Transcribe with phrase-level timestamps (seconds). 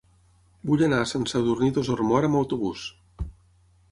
[0.69, 2.89] Vull anar a Sant Sadurní d'Osormort amb autobús.